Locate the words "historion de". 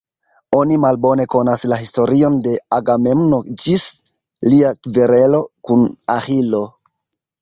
1.81-2.55